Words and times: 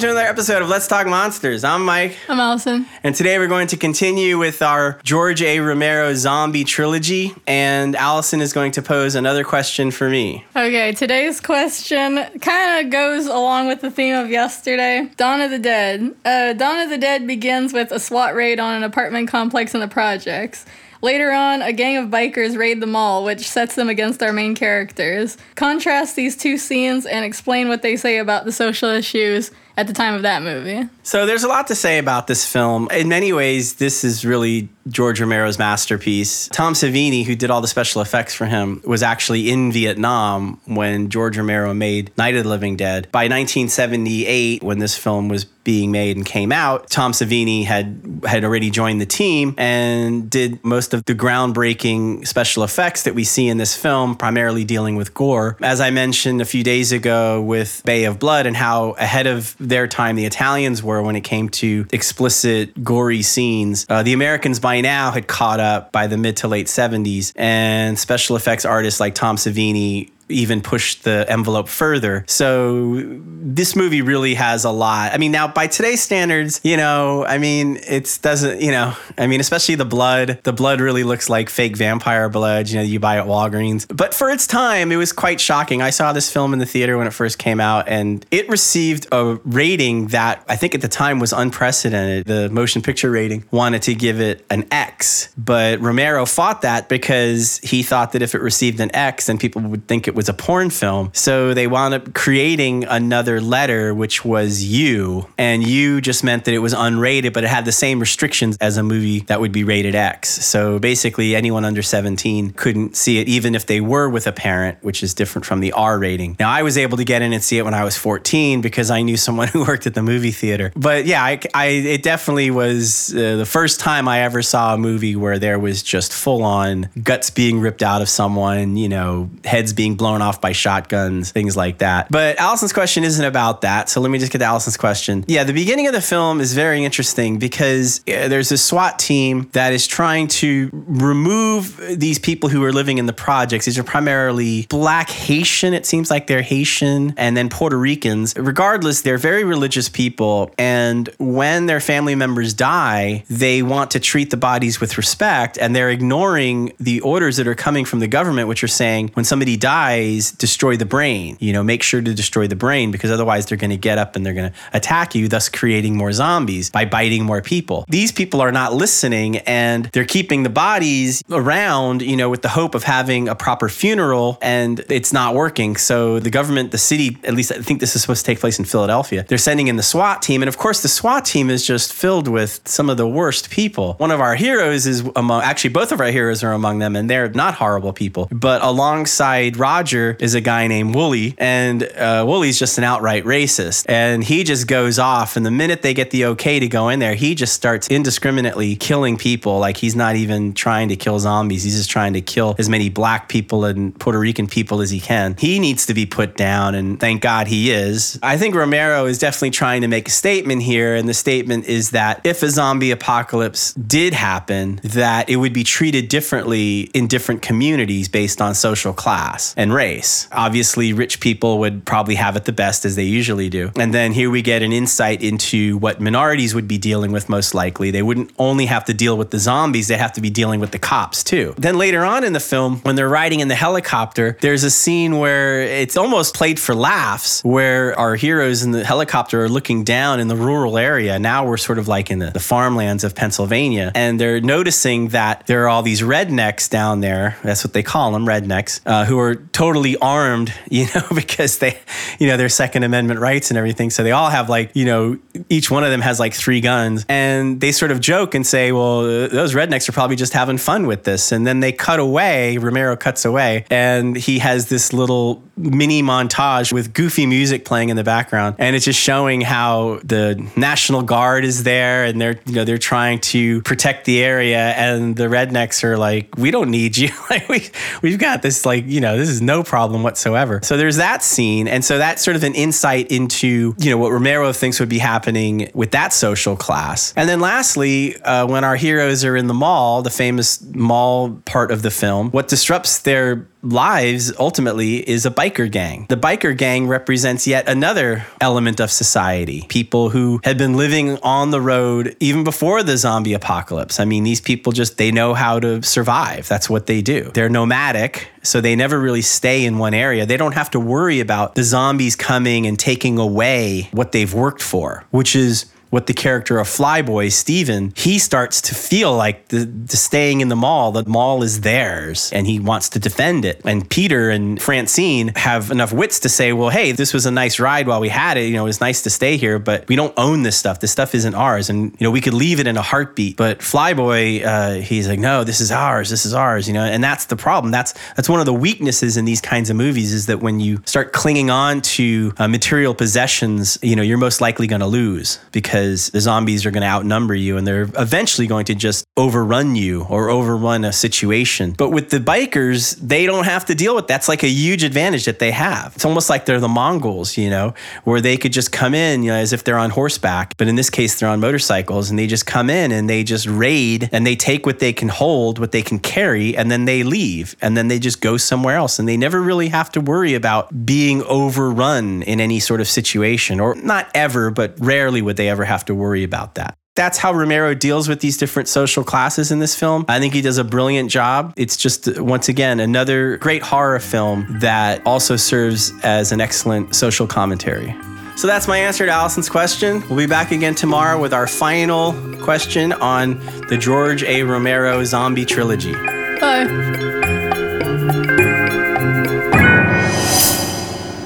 welcome 0.00 0.16
to 0.16 0.18
another 0.18 0.32
episode 0.32 0.62
of 0.62 0.68
Let's 0.70 0.86
Talk 0.86 1.06
Monsters. 1.06 1.62
I'm 1.62 1.84
Mike, 1.84 2.16
I'm 2.26 2.40
Allison. 2.40 2.86
and 3.02 3.14
today 3.14 3.38
we're 3.38 3.48
going 3.48 3.66
to 3.66 3.76
continue 3.76 4.38
with 4.38 4.62
our 4.62 4.98
George 5.04 5.42
A. 5.42 5.60
Romero 5.60 6.14
zombie 6.14 6.64
trilogy, 6.64 7.34
and 7.46 7.94
Allison 7.94 8.40
is 8.40 8.54
going 8.54 8.72
to 8.72 8.82
pose 8.82 9.14
another 9.14 9.44
question 9.44 9.90
for 9.90 10.08
me. 10.08 10.46
Okay, 10.56 10.92
today's 10.92 11.38
question 11.38 12.16
kind 12.40 12.86
of 12.86 12.90
goes 12.90 13.26
along 13.26 13.66
with 13.68 13.82
the 13.82 13.90
theme 13.90 14.14
of 14.14 14.30
yesterday 14.30 15.06
Dawn 15.18 15.42
of 15.42 15.50
the 15.50 15.58
Dead. 15.58 16.14
Uh, 16.24 16.54
Dawn 16.54 16.78
of 16.78 16.88
the 16.88 16.96
Dead 16.96 17.26
begins 17.26 17.74
with 17.74 17.92
a 17.92 18.00
SWAT 18.00 18.34
raid 18.34 18.58
on 18.58 18.76
an 18.76 18.84
apartment 18.84 19.28
complex 19.28 19.74
in 19.74 19.80
the 19.80 19.88
projects. 19.88 20.64
Later 21.02 21.30
on, 21.30 21.60
a 21.62 21.72
gang 21.72 21.96
of 21.96 22.08
bikers 22.08 22.56
raid 22.58 22.80
the 22.80 22.86
mall, 22.86 23.24
which 23.24 23.48
sets 23.48 23.74
them 23.74 23.88
against 23.90 24.22
our 24.22 24.32
main 24.32 24.54
characters. 24.54 25.36
Contrast 25.56 26.16
these 26.16 26.36
two 26.36 26.56
scenes 26.58 27.04
and 27.04 27.24
explain 27.24 27.68
what 27.68 27.82
they 27.82 27.96
say 27.96 28.18
about 28.18 28.44
the 28.46 28.52
social 28.52 28.88
issues 28.90 29.50
at 29.80 29.86
the 29.86 29.94
time 29.94 30.12
of 30.12 30.22
that 30.22 30.42
movie. 30.42 30.86
So 31.02 31.24
there's 31.24 31.42
a 31.42 31.48
lot 31.48 31.68
to 31.68 31.74
say 31.74 31.98
about 31.98 32.26
this 32.26 32.44
film. 32.44 32.86
In 32.90 33.08
many 33.08 33.32
ways, 33.32 33.76
this 33.76 34.04
is 34.04 34.26
really 34.26 34.68
George 34.88 35.22
Romero's 35.22 35.58
masterpiece. 35.58 36.48
Tom 36.48 36.74
Savini, 36.74 37.24
who 37.24 37.34
did 37.34 37.50
all 37.50 37.62
the 37.62 37.68
special 37.68 38.02
effects 38.02 38.34
for 38.34 38.44
him, 38.44 38.82
was 38.84 39.02
actually 39.02 39.50
in 39.50 39.72
Vietnam 39.72 40.60
when 40.66 41.08
George 41.08 41.38
Romero 41.38 41.72
made 41.72 42.12
Night 42.18 42.34
of 42.34 42.44
the 42.44 42.50
Living 42.50 42.76
Dead. 42.76 43.10
By 43.10 43.22
1978, 43.22 44.62
when 44.62 44.80
this 44.80 44.98
film 44.98 45.30
was 45.30 45.46
being 45.70 45.92
made 45.92 46.16
and 46.16 46.26
came 46.26 46.50
out, 46.50 46.90
Tom 46.90 47.12
Savini 47.12 47.64
had 47.64 48.22
had 48.26 48.42
already 48.42 48.70
joined 48.70 49.00
the 49.00 49.06
team 49.06 49.54
and 49.56 50.28
did 50.28 50.64
most 50.64 50.92
of 50.92 51.04
the 51.04 51.14
groundbreaking 51.14 52.26
special 52.26 52.64
effects 52.64 53.04
that 53.04 53.14
we 53.14 53.22
see 53.22 53.46
in 53.46 53.56
this 53.56 53.76
film, 53.76 54.16
primarily 54.16 54.64
dealing 54.64 54.96
with 54.96 55.14
gore. 55.14 55.56
As 55.62 55.80
I 55.80 55.90
mentioned 55.90 56.40
a 56.40 56.44
few 56.44 56.64
days 56.64 56.90
ago 56.90 57.40
with 57.40 57.82
Bay 57.84 58.02
of 58.02 58.18
Blood 58.18 58.46
and 58.46 58.56
how 58.56 58.96
ahead 58.98 59.28
of 59.28 59.54
their 59.60 59.86
time 59.86 60.16
the 60.16 60.26
Italians 60.26 60.82
were 60.82 61.02
when 61.02 61.14
it 61.14 61.20
came 61.22 61.48
to 61.50 61.86
explicit 61.92 62.82
gory 62.82 63.22
scenes, 63.22 63.86
uh, 63.88 64.02
the 64.02 64.12
Americans 64.12 64.58
by 64.58 64.80
now 64.80 65.12
had 65.12 65.28
caught 65.28 65.60
up 65.60 65.92
by 65.92 66.08
the 66.08 66.16
mid 66.16 66.38
to 66.38 66.48
late 66.48 66.66
70s, 66.66 67.32
and 67.36 67.96
special 67.96 68.34
effects 68.34 68.64
artists 68.64 68.98
like 68.98 69.14
Tom 69.14 69.36
Savini 69.36 70.10
even 70.30 70.60
push 70.60 70.96
the 70.96 71.26
envelope 71.28 71.68
further. 71.68 72.24
So 72.28 73.02
this 73.26 73.76
movie 73.76 74.02
really 74.02 74.34
has 74.34 74.64
a 74.64 74.70
lot. 74.70 75.12
I 75.12 75.18
mean, 75.18 75.32
now 75.32 75.48
by 75.48 75.66
today's 75.66 76.00
standards, 76.00 76.60
you 76.64 76.76
know, 76.76 77.24
I 77.26 77.38
mean, 77.38 77.78
it 77.86 78.18
doesn't, 78.22 78.60
you 78.60 78.70
know, 78.70 78.96
I 79.18 79.26
mean, 79.26 79.40
especially 79.40 79.74
the 79.74 79.84
blood. 79.84 80.40
The 80.42 80.52
blood 80.52 80.80
really 80.80 81.04
looks 81.04 81.28
like 81.28 81.50
fake 81.50 81.76
vampire 81.76 82.28
blood, 82.28 82.68
you 82.68 82.76
know, 82.76 82.82
you 82.82 83.00
buy 83.00 83.18
at 83.18 83.26
Walgreens. 83.26 83.86
But 83.94 84.14
for 84.14 84.30
its 84.30 84.46
time, 84.46 84.92
it 84.92 84.96
was 84.96 85.12
quite 85.12 85.40
shocking. 85.40 85.82
I 85.82 85.90
saw 85.90 86.12
this 86.12 86.30
film 86.30 86.52
in 86.52 86.58
the 86.58 86.66
theater 86.66 86.96
when 86.96 87.06
it 87.06 87.12
first 87.12 87.38
came 87.38 87.60
out 87.60 87.88
and 87.88 88.24
it 88.30 88.48
received 88.48 89.06
a 89.12 89.38
rating 89.44 90.08
that 90.08 90.44
I 90.48 90.56
think 90.56 90.74
at 90.74 90.80
the 90.80 90.88
time 90.88 91.18
was 91.18 91.32
unprecedented. 91.32 92.26
The 92.26 92.48
motion 92.50 92.82
picture 92.82 93.10
rating 93.10 93.44
wanted 93.50 93.82
to 93.82 93.94
give 93.94 94.20
it 94.20 94.44
an 94.50 94.66
X, 94.70 95.32
but 95.36 95.80
Romero 95.80 96.26
fought 96.26 96.62
that 96.62 96.88
because 96.88 97.58
he 97.58 97.82
thought 97.82 98.12
that 98.12 98.22
if 98.22 98.34
it 98.34 98.40
received 98.40 98.80
an 98.80 98.94
X, 98.94 99.26
then 99.26 99.38
people 99.38 99.62
would 99.62 99.86
think 99.86 100.06
it 100.06 100.14
was 100.14 100.19
a 100.28 100.34
porn 100.34 100.70
film. 100.70 101.10
So 101.14 101.54
they 101.54 101.66
wound 101.66 101.94
up 101.94 102.14
creating 102.14 102.84
another 102.84 103.40
letter, 103.40 103.94
which 103.94 104.24
was 104.24 104.62
U. 104.64 105.28
And 105.38 105.66
U 105.66 106.00
just 106.00 106.24
meant 106.24 106.44
that 106.44 106.54
it 106.54 106.58
was 106.58 106.74
unrated, 106.74 107.32
but 107.32 107.44
it 107.44 107.48
had 107.48 107.64
the 107.64 107.72
same 107.72 108.00
restrictions 108.00 108.56
as 108.60 108.76
a 108.76 108.82
movie 108.82 109.20
that 109.20 109.40
would 109.40 109.52
be 109.52 109.64
rated 109.64 109.94
X. 109.94 110.28
So 110.28 110.78
basically, 110.78 111.34
anyone 111.34 111.64
under 111.64 111.82
17 111.82 112.50
couldn't 112.52 112.96
see 112.96 113.18
it, 113.18 113.28
even 113.28 113.54
if 113.54 113.66
they 113.66 113.80
were 113.80 114.08
with 114.08 114.26
a 114.26 114.32
parent, 114.32 114.78
which 114.82 115.02
is 115.02 115.14
different 115.14 115.46
from 115.46 115.60
the 115.60 115.72
R 115.72 115.98
rating. 115.98 116.36
Now, 116.38 116.50
I 116.50 116.62
was 116.62 116.76
able 116.76 116.96
to 116.98 117.04
get 117.04 117.22
in 117.22 117.32
and 117.32 117.42
see 117.42 117.58
it 117.58 117.64
when 117.64 117.74
I 117.74 117.84
was 117.84 117.96
14 117.96 118.60
because 118.60 118.90
I 118.90 119.02
knew 119.02 119.16
someone 119.16 119.48
who 119.52 119.64
worked 119.64 119.86
at 119.86 119.94
the 119.94 120.02
movie 120.02 120.32
theater. 120.32 120.72
But 120.76 121.06
yeah, 121.06 121.22
I, 121.22 121.40
I 121.54 121.66
it 121.66 122.02
definitely 122.02 122.50
was 122.50 123.14
uh, 123.14 123.36
the 123.36 123.46
first 123.46 123.80
time 123.80 124.08
I 124.08 124.20
ever 124.20 124.42
saw 124.42 124.74
a 124.74 124.78
movie 124.78 125.16
where 125.16 125.38
there 125.38 125.58
was 125.58 125.82
just 125.82 126.12
full 126.12 126.42
on 126.42 126.88
guts 127.02 127.30
being 127.30 127.60
ripped 127.60 127.82
out 127.82 128.02
of 128.02 128.08
someone, 128.08 128.76
you 128.76 128.88
know, 128.88 129.30
heads 129.44 129.72
being 129.72 129.94
blown 129.94 130.09
off 130.22 130.40
by 130.40 130.52
shotguns, 130.52 131.30
things 131.30 131.56
like 131.56 131.78
that. 131.78 132.10
But 132.10 132.38
Allison's 132.38 132.72
question 132.72 133.04
isn't 133.04 133.24
about 133.24 133.60
that. 133.62 133.88
So 133.88 134.00
let 134.00 134.10
me 134.10 134.18
just 134.18 134.32
get 134.32 134.38
to 134.38 134.44
Allison's 134.44 134.76
question. 134.76 135.24
Yeah, 135.28 135.44
the 135.44 135.52
beginning 135.52 135.86
of 135.86 135.92
the 135.92 136.00
film 136.00 136.40
is 136.40 136.54
very 136.54 136.84
interesting 136.84 137.38
because 137.38 138.00
uh, 138.00 138.28
there's 138.28 138.52
a 138.52 138.58
SWAT 138.58 138.98
team 138.98 139.48
that 139.52 139.72
is 139.72 139.86
trying 139.86 140.28
to 140.28 140.70
remove 140.72 141.80
these 141.98 142.18
people 142.18 142.48
who 142.48 142.64
are 142.64 142.72
living 142.72 142.98
in 142.98 143.06
the 143.06 143.12
projects. 143.12 143.66
These 143.66 143.78
are 143.78 143.84
primarily 143.84 144.66
black 144.68 145.08
Haitian, 145.10 145.74
it 145.74 145.86
seems 145.86 146.10
like 146.10 146.26
they're 146.26 146.42
Haitian, 146.42 147.14
and 147.16 147.36
then 147.36 147.48
Puerto 147.48 147.76
Ricans. 147.78 148.34
Regardless, 148.36 149.02
they're 149.02 149.18
very 149.18 149.44
religious 149.44 149.88
people. 149.88 150.52
And 150.58 151.08
when 151.18 151.66
their 151.66 151.80
family 151.80 152.14
members 152.14 152.54
die, 152.54 153.24
they 153.28 153.62
want 153.62 153.92
to 153.92 154.00
treat 154.00 154.30
the 154.30 154.36
bodies 154.36 154.80
with 154.80 154.96
respect 154.98 155.58
and 155.58 155.74
they're 155.74 155.90
ignoring 155.90 156.72
the 156.78 157.00
orders 157.00 157.36
that 157.36 157.46
are 157.46 157.54
coming 157.54 157.84
from 157.84 158.00
the 158.00 158.08
government, 158.08 158.48
which 158.48 158.64
are 158.64 158.68
saying 158.68 159.10
when 159.14 159.24
somebody 159.24 159.56
dies, 159.56 159.89
destroy 159.98 160.76
the 160.76 160.86
brain. 160.86 161.36
You 161.40 161.52
know, 161.52 161.62
make 161.62 161.82
sure 161.82 162.00
to 162.00 162.14
destroy 162.14 162.46
the 162.46 162.56
brain 162.56 162.90
because 162.90 163.10
otherwise 163.10 163.46
they're 163.46 163.58
going 163.58 163.70
to 163.70 163.76
get 163.76 163.98
up 163.98 164.16
and 164.16 164.24
they're 164.24 164.34
going 164.34 164.50
to 164.52 164.58
attack 164.72 165.14
you, 165.14 165.28
thus 165.28 165.48
creating 165.48 165.96
more 165.96 166.12
zombies 166.12 166.70
by 166.70 166.84
biting 166.84 167.24
more 167.24 167.42
people. 167.42 167.84
These 167.88 168.12
people 168.12 168.40
are 168.40 168.52
not 168.52 168.74
listening 168.74 169.38
and 169.38 169.86
they're 169.86 170.04
keeping 170.04 170.42
the 170.42 170.50
bodies 170.50 171.22
around, 171.30 172.02
you 172.02 172.16
know, 172.16 172.28
with 172.30 172.42
the 172.42 172.48
hope 172.48 172.74
of 172.74 172.84
having 172.84 173.28
a 173.28 173.34
proper 173.34 173.68
funeral 173.68 174.38
and 174.42 174.84
it's 174.88 175.12
not 175.12 175.34
working. 175.34 175.76
So 175.76 176.18
the 176.18 176.30
government, 176.30 176.70
the 176.70 176.78
city, 176.78 177.18
at 177.24 177.34
least 177.34 177.52
I 177.52 177.56
think 177.56 177.80
this 177.80 177.96
is 177.96 178.02
supposed 178.02 178.24
to 178.24 178.26
take 178.26 178.40
place 178.40 178.58
in 178.58 178.64
Philadelphia, 178.64 179.24
they're 179.28 179.38
sending 179.38 179.68
in 179.68 179.76
the 179.76 179.82
SWAT 179.82 180.22
team. 180.22 180.42
And 180.42 180.48
of 180.48 180.58
course, 180.58 180.82
the 180.82 180.88
SWAT 180.88 181.24
team 181.24 181.50
is 181.50 181.66
just 181.66 181.92
filled 181.92 182.28
with 182.28 182.60
some 182.66 182.90
of 182.90 182.96
the 182.96 183.08
worst 183.08 183.50
people. 183.50 183.94
One 183.94 184.10
of 184.10 184.20
our 184.20 184.34
heroes 184.34 184.86
is 184.86 185.08
among, 185.16 185.42
actually, 185.42 185.70
both 185.70 185.92
of 185.92 186.00
our 186.00 186.08
heroes 186.08 186.42
are 186.42 186.52
among 186.52 186.78
them 186.78 186.96
and 186.96 187.08
they're 187.08 187.30
not 187.30 187.54
horrible 187.54 187.92
people. 187.92 188.28
But 188.30 188.62
alongside 188.62 189.56
Roger 189.80 190.14
is 190.20 190.34
a 190.34 190.42
guy 190.42 190.66
named 190.66 190.94
Wooley, 190.94 191.34
and 191.38 191.82
uh, 191.82 192.22
Wooley's 192.28 192.58
just 192.58 192.76
an 192.76 192.84
outright 192.84 193.24
racist. 193.24 193.86
And 193.88 194.22
he 194.22 194.44
just 194.44 194.66
goes 194.66 194.98
off. 194.98 195.38
And 195.38 195.46
the 195.46 195.50
minute 195.50 195.80
they 195.80 195.94
get 195.94 196.10
the 196.10 196.26
okay 196.26 196.60
to 196.60 196.68
go 196.68 196.90
in 196.90 196.98
there, 196.98 197.14
he 197.14 197.34
just 197.34 197.54
starts 197.54 197.88
indiscriminately 197.88 198.76
killing 198.76 199.16
people. 199.16 199.58
Like 199.58 199.78
he's 199.78 199.96
not 199.96 200.16
even 200.16 200.52
trying 200.52 200.90
to 200.90 200.96
kill 200.96 201.18
zombies, 201.18 201.62
he's 201.62 201.78
just 201.78 201.88
trying 201.88 202.12
to 202.12 202.20
kill 202.20 202.56
as 202.58 202.68
many 202.68 202.90
black 202.90 203.30
people 203.30 203.64
and 203.64 203.98
Puerto 203.98 204.18
Rican 204.18 204.48
people 204.48 204.82
as 204.82 204.90
he 204.90 205.00
can. 205.00 205.34
He 205.38 205.58
needs 205.58 205.86
to 205.86 205.94
be 205.94 206.04
put 206.04 206.36
down, 206.36 206.74
and 206.74 207.00
thank 207.00 207.22
God 207.22 207.46
he 207.46 207.70
is. 207.70 208.18
I 208.22 208.36
think 208.36 208.54
Romero 208.54 209.06
is 209.06 209.16
definitely 209.16 209.52
trying 209.52 209.80
to 209.80 209.88
make 209.88 210.08
a 210.08 210.10
statement 210.10 210.60
here, 210.60 210.94
and 210.94 211.08
the 211.08 211.14
statement 211.14 211.64
is 211.64 211.92
that 211.92 212.20
if 212.24 212.42
a 212.42 212.50
zombie 212.50 212.90
apocalypse 212.90 213.72
did 213.72 214.12
happen, 214.12 214.78
that 214.84 215.30
it 215.30 215.36
would 215.36 215.54
be 215.54 215.64
treated 215.64 216.08
differently 216.08 216.90
in 216.92 217.06
different 217.06 217.40
communities 217.40 218.10
based 218.10 218.42
on 218.42 218.54
social 218.54 218.92
class 218.92 219.54
and 219.56 219.69
race. 219.72 220.28
Obviously, 220.32 220.92
rich 220.92 221.20
people 221.20 221.58
would 221.58 221.84
probably 221.84 222.14
have 222.16 222.36
it 222.36 222.44
the 222.44 222.52
best 222.52 222.84
as 222.84 222.96
they 222.96 223.04
usually 223.04 223.48
do. 223.48 223.70
And 223.76 223.94
then 223.94 224.12
here 224.12 224.30
we 224.30 224.42
get 224.42 224.62
an 224.62 224.72
insight 224.72 225.22
into 225.22 225.78
what 225.78 226.00
minorities 226.00 226.54
would 226.54 226.68
be 226.68 226.78
dealing 226.78 227.12
with 227.12 227.28
most 227.28 227.54
likely. 227.54 227.90
They 227.90 228.02
wouldn't 228.02 228.30
only 228.38 228.66
have 228.66 228.84
to 228.86 228.94
deal 228.94 229.16
with 229.16 229.30
the 229.30 229.38
zombies, 229.38 229.88
they'd 229.88 229.96
have 229.96 230.12
to 230.14 230.20
be 230.20 230.30
dealing 230.30 230.60
with 230.60 230.70
the 230.70 230.78
cops 230.78 231.24
too. 231.24 231.54
Then 231.56 231.78
later 231.78 232.04
on 232.04 232.24
in 232.24 232.32
the 232.32 232.40
film, 232.40 232.78
when 232.78 232.96
they're 232.96 233.08
riding 233.08 233.40
in 233.40 233.48
the 233.48 233.54
helicopter, 233.54 234.36
there's 234.40 234.64
a 234.64 234.70
scene 234.70 235.18
where 235.18 235.62
it's 235.62 235.96
almost 235.96 236.34
played 236.34 236.58
for 236.58 236.74
laughs, 236.74 237.42
where 237.44 237.98
our 237.98 238.16
heroes 238.16 238.62
in 238.62 238.72
the 238.72 238.84
helicopter 238.84 239.44
are 239.44 239.48
looking 239.48 239.84
down 239.84 240.20
in 240.20 240.28
the 240.28 240.36
rural 240.36 240.78
area. 240.78 241.18
Now 241.18 241.46
we're 241.46 241.56
sort 241.56 241.78
of 241.78 241.88
like 241.88 242.10
in 242.10 242.18
the, 242.18 242.30
the 242.30 242.40
farmlands 242.40 243.04
of 243.04 243.14
Pennsylvania, 243.14 243.92
and 243.94 244.20
they're 244.20 244.40
noticing 244.40 245.08
that 245.08 245.46
there 245.46 245.64
are 245.64 245.68
all 245.68 245.82
these 245.82 246.02
rednecks 246.02 246.68
down 246.68 247.00
there. 247.00 247.36
That's 247.42 247.64
what 247.64 247.72
they 247.72 247.82
call 247.82 248.12
them, 248.12 248.26
rednecks, 248.26 248.80
uh, 248.86 249.04
who 249.04 249.18
are 249.18 249.36
totally 249.60 249.94
armed, 249.98 250.54
you 250.70 250.86
know, 250.94 251.06
because 251.14 251.58
they, 251.58 251.78
you 252.18 252.26
know, 252.26 252.36
their 252.38 252.48
Second 252.48 252.82
Amendment 252.82 253.20
rights 253.20 253.50
and 253.50 253.58
everything. 253.58 253.90
So 253.90 254.02
they 254.02 254.12
all 254.12 254.30
have 254.30 254.48
like, 254.48 254.70
you 254.74 254.86
know, 254.86 255.18
each 255.50 255.70
one 255.70 255.84
of 255.84 255.90
them 255.90 256.00
has 256.00 256.18
like 256.18 256.32
three 256.32 256.62
guns, 256.62 257.04
and 257.08 257.60
they 257.60 257.72
sort 257.72 257.90
of 257.90 258.00
joke 258.00 258.34
and 258.34 258.46
say, 258.46 258.72
well, 258.72 259.00
uh, 259.00 259.28
those 259.28 259.54
rednecks 259.54 259.88
are 259.88 259.92
probably 259.92 260.16
just 260.16 260.32
having 260.32 260.56
fun 260.56 260.86
with 260.86 261.04
this. 261.04 261.30
And 261.30 261.46
then 261.46 261.60
they 261.60 261.72
cut 261.72 262.00
away, 262.00 262.56
Romero 262.56 262.96
cuts 262.96 263.24
away, 263.26 263.66
and 263.70 264.16
he 264.16 264.38
has 264.38 264.68
this 264.68 264.92
little 264.94 265.42
mini 265.60 266.02
montage 266.02 266.72
with 266.72 266.92
goofy 266.94 267.26
music 267.26 267.64
playing 267.64 267.90
in 267.90 267.96
the 267.96 268.04
background. 268.04 268.56
And 268.58 268.74
it's 268.74 268.84
just 268.84 268.98
showing 268.98 269.40
how 269.40 270.00
the 270.02 270.44
national 270.56 271.02
guard 271.02 271.44
is 271.44 271.62
there 271.62 272.04
and 272.04 272.20
they're 272.20 272.40
you 272.46 272.54
know 272.54 272.64
they're 272.64 272.78
trying 272.78 273.20
to 273.20 273.62
protect 273.62 274.04
the 274.04 274.22
area. 274.22 274.58
And 274.58 275.16
the 275.16 275.24
rednecks 275.24 275.84
are 275.84 275.96
like 275.96 276.36
we 276.36 276.50
don't 276.50 276.70
need 276.70 276.96
you. 276.96 277.10
Like 277.30 277.48
we 277.48 277.68
we've 278.02 278.18
got 278.18 278.42
this 278.42 278.66
like 278.66 278.86
you 278.86 279.00
know 279.00 279.16
this 279.16 279.28
is 279.28 279.40
no 279.40 279.62
problem 279.62 280.02
whatsoever. 280.02 280.60
So 280.64 280.76
there's 280.76 280.96
that 280.96 281.22
scene. 281.22 281.68
And 281.68 281.84
so 281.84 281.96
that's 281.96 282.24
sort 282.24 282.34
of 282.34 282.42
an 282.42 282.54
insight 282.54 283.12
into 283.12 283.74
you 283.78 283.90
know 283.90 283.98
what 283.98 284.10
Romero 284.10 284.52
thinks 284.52 284.80
would 284.80 284.88
be 284.88 284.98
happening 284.98 285.70
with 285.72 285.92
that 285.92 286.12
social 286.12 286.56
class. 286.56 287.12
And 287.16 287.28
then 287.28 287.38
lastly 287.38 288.20
uh, 288.22 288.46
when 288.46 288.64
our 288.64 288.74
heroes 288.74 289.24
are 289.24 289.36
in 289.36 289.46
the 289.46 289.54
mall 289.54 290.02
the 290.02 290.10
famous 290.10 290.60
mall 290.74 291.40
part 291.44 291.70
of 291.70 291.82
the 291.82 291.90
film 291.90 292.30
what 292.30 292.48
disrupts 292.48 293.00
their 293.00 293.46
lives 293.62 294.32
ultimately 294.38 295.08
is 295.08 295.26
a 295.26 295.30
biker 295.30 295.70
gang. 295.70 296.06
The 296.08 296.16
biker 296.16 296.56
gang 296.56 296.86
represents 296.86 297.46
yet 297.46 297.68
another 297.68 298.26
element 298.40 298.80
of 298.80 298.90
society. 298.90 299.66
People 299.68 300.10
who 300.10 300.40
had 300.44 300.58
been 300.58 300.76
living 300.76 301.18
on 301.18 301.50
the 301.50 301.60
road 301.60 302.16
even 302.20 302.44
before 302.44 302.82
the 302.82 302.96
zombie 302.96 303.34
apocalypse. 303.34 304.00
I 304.00 304.04
mean, 304.04 304.24
these 304.24 304.40
people 304.40 304.72
just, 304.72 304.98
they 304.98 305.10
know 305.10 305.34
how 305.34 305.60
to 305.60 305.82
survive. 305.82 306.48
That's 306.48 306.70
what 306.70 306.86
they 306.86 307.02
do. 307.02 307.30
They're 307.34 307.48
nomadic, 307.48 308.28
so 308.42 308.60
they 308.60 308.76
never 308.76 308.98
really 308.98 309.22
stay 309.22 309.64
in 309.64 309.78
one 309.78 309.94
area. 309.94 310.26
They 310.26 310.36
don't 310.36 310.54
have 310.54 310.70
to 310.70 310.80
worry 310.80 311.20
about 311.20 311.54
the 311.54 311.64
zombies 311.64 312.16
coming 312.16 312.66
and 312.66 312.78
taking 312.78 313.18
away 313.18 313.88
what 313.92 314.12
they've 314.12 314.32
worked 314.32 314.62
for, 314.62 315.04
which 315.10 315.36
is 315.36 315.66
what 315.90 316.06
the 316.06 316.14
character 316.14 316.58
of 316.58 316.68
Flyboy, 316.68 317.30
Steven, 317.32 317.92
he 317.96 318.18
starts 318.18 318.60
to 318.62 318.74
feel 318.74 319.14
like 319.14 319.48
the, 319.48 319.64
the, 319.64 319.96
staying 319.96 320.40
in 320.40 320.48
the 320.48 320.56
mall, 320.56 320.92
the 320.92 321.04
mall 321.04 321.42
is 321.42 321.60
theirs 321.60 322.30
and 322.32 322.46
he 322.46 322.60
wants 322.60 322.88
to 322.90 322.98
defend 323.00 323.44
it. 323.44 323.60
And 323.64 323.88
Peter 323.90 324.30
and 324.30 324.62
Francine 324.62 325.32
have 325.34 325.70
enough 325.70 325.92
wits 325.92 326.20
to 326.20 326.28
say, 326.28 326.52
well, 326.52 326.70
hey, 326.70 326.92
this 326.92 327.12
was 327.12 327.26
a 327.26 327.30
nice 327.30 327.58
ride 327.58 327.88
while 327.88 328.00
we 328.00 328.08
had 328.08 328.36
it. 328.36 328.46
You 328.46 328.54
know, 328.54 328.62
it 328.62 328.68
was 328.68 328.80
nice 328.80 329.02
to 329.02 329.10
stay 329.10 329.36
here, 329.36 329.58
but 329.58 329.86
we 329.88 329.96
don't 329.96 330.14
own 330.16 330.44
this 330.44 330.56
stuff. 330.56 330.78
This 330.78 330.92
stuff 330.92 331.14
isn't 331.14 331.34
ours. 331.34 331.68
And, 331.68 331.90
you 331.98 332.06
know, 332.06 332.10
we 332.12 332.20
could 332.20 332.34
leave 332.34 332.60
it 332.60 332.68
in 332.68 332.76
a 332.76 332.82
heartbeat. 332.82 333.36
But 333.36 333.58
Flyboy, 333.58 334.44
uh, 334.44 334.74
he's 334.74 335.08
like, 335.08 335.18
no, 335.18 335.42
this 335.42 335.60
is 335.60 335.72
ours. 335.72 336.08
This 336.08 336.24
is 336.24 336.34
ours, 336.34 336.68
you 336.68 336.74
know, 336.74 336.84
and 336.84 337.02
that's 337.02 337.26
the 337.26 337.36
problem. 337.36 337.72
That's, 337.72 337.94
that's 338.16 338.28
one 338.28 338.38
of 338.38 338.46
the 338.46 338.54
weaknesses 338.54 339.16
in 339.16 339.24
these 339.24 339.40
kinds 339.40 339.70
of 339.70 339.76
movies 339.76 340.12
is 340.12 340.26
that 340.26 340.38
when 340.38 340.60
you 340.60 340.80
start 340.86 341.12
clinging 341.12 341.50
on 341.50 341.80
to 341.80 342.32
uh, 342.38 342.46
material 342.46 342.94
possessions, 342.94 343.76
you 343.82 343.96
know, 343.96 344.02
you're 344.02 344.18
most 344.18 344.40
likely 344.40 344.68
going 344.68 344.80
to 344.80 344.86
lose 344.86 345.40
because 345.50 345.79
because 345.80 346.10
the 346.10 346.20
zombies 346.20 346.66
are 346.66 346.70
going 346.70 346.82
to 346.82 346.86
outnumber 346.86 347.34
you 347.34 347.56
and 347.56 347.66
they're 347.66 347.88
eventually 347.96 348.46
going 348.46 348.66
to 348.66 348.74
just 348.74 349.04
overrun 349.20 349.76
you 349.76 350.06
or 350.08 350.30
overrun 350.30 350.82
a 350.82 350.92
situation. 350.92 351.72
But 351.76 351.90
with 351.90 352.08
the 352.08 352.18
bikers, 352.18 352.96
they 352.96 353.26
don't 353.26 353.44
have 353.44 353.66
to 353.66 353.74
deal 353.74 353.94
with 353.94 354.06
that's 354.06 354.28
like 354.28 354.42
a 354.42 354.48
huge 354.48 354.82
advantage 354.82 355.26
that 355.26 355.38
they 355.38 355.50
have. 355.50 355.92
It's 355.94 356.06
almost 356.06 356.30
like 356.30 356.46
they're 356.46 356.58
the 356.58 356.68
Mongols, 356.68 357.36
you 357.36 357.50
know, 357.50 357.74
where 358.04 358.22
they 358.22 358.38
could 358.38 358.52
just 358.52 358.72
come 358.72 358.94
in, 358.94 359.22
you 359.22 359.30
know, 359.30 359.36
as 359.36 359.52
if 359.52 359.62
they're 359.62 359.76
on 359.76 359.90
horseback, 359.90 360.56
but 360.56 360.68
in 360.68 360.74
this 360.76 360.88
case 360.88 361.20
they're 361.20 361.28
on 361.28 361.38
motorcycles 361.38 362.08
and 362.08 362.18
they 362.18 362.26
just 362.26 362.46
come 362.46 362.70
in 362.70 362.92
and 362.92 363.10
they 363.10 363.22
just 363.22 363.46
raid 363.46 364.08
and 364.10 364.26
they 364.26 364.34
take 364.34 364.64
what 364.64 364.78
they 364.78 364.94
can 364.94 365.10
hold, 365.10 365.58
what 365.58 365.72
they 365.72 365.82
can 365.82 365.98
carry 365.98 366.56
and 366.56 366.70
then 366.70 366.86
they 366.86 367.02
leave 367.02 367.54
and 367.60 367.76
then 367.76 367.88
they 367.88 367.98
just 367.98 368.22
go 368.22 368.38
somewhere 368.38 368.76
else 368.76 368.98
and 368.98 369.06
they 369.06 369.18
never 369.18 369.42
really 369.42 369.68
have 369.68 369.92
to 369.92 370.00
worry 370.00 370.32
about 370.32 370.86
being 370.86 371.22
overrun 371.24 372.22
in 372.22 372.40
any 372.40 372.58
sort 372.58 372.80
of 372.80 372.88
situation 372.88 373.60
or 373.60 373.74
not 373.74 374.10
ever, 374.14 374.50
but 374.50 374.74
rarely 374.80 375.20
would 375.20 375.36
they 375.36 375.50
ever 375.50 375.64
have 375.64 375.84
to 375.84 375.94
worry 375.94 376.24
about 376.24 376.54
that. 376.54 376.79
That's 376.96 377.18
how 377.18 377.32
Romero 377.32 377.72
deals 377.72 378.08
with 378.08 378.20
these 378.20 378.36
different 378.36 378.68
social 378.68 379.04
classes 379.04 379.52
in 379.52 379.60
this 379.60 379.76
film. 379.76 380.04
I 380.08 380.18
think 380.18 380.34
he 380.34 380.42
does 380.42 380.58
a 380.58 380.64
brilliant 380.64 381.10
job. 381.10 381.54
It's 381.56 381.76
just, 381.76 382.20
once 382.20 382.48
again, 382.48 382.80
another 382.80 383.36
great 383.36 383.62
horror 383.62 384.00
film 384.00 384.46
that 384.58 385.06
also 385.06 385.36
serves 385.36 385.92
as 386.02 386.32
an 386.32 386.40
excellent 386.40 386.94
social 386.96 387.26
commentary. 387.28 387.94
So 388.36 388.46
that's 388.46 388.66
my 388.66 388.78
answer 388.78 389.06
to 389.06 389.12
Allison's 389.12 389.48
question. 389.48 390.02
We'll 390.08 390.18
be 390.18 390.26
back 390.26 390.50
again 390.50 390.74
tomorrow 390.74 391.20
with 391.20 391.32
our 391.32 391.46
final 391.46 392.12
question 392.38 392.92
on 392.94 393.38
the 393.68 393.78
George 393.78 394.24
A. 394.24 394.42
Romero 394.42 395.04
zombie 395.04 395.44
trilogy. 395.44 395.92
Bye. 395.92 396.66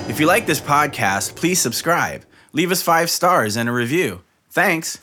If 0.09 0.21
you 0.21 0.27
like 0.27 0.47
this 0.47 0.61
podcast, 0.61 1.37
please 1.37 1.61
subscribe, 1.61 2.25
leave 2.53 2.71
us 2.71 2.83
five 2.83 3.11
stars 3.11 3.57
and 3.57 3.69
a 3.69 3.73
review. 3.73 4.21
Thanks. 4.51 4.99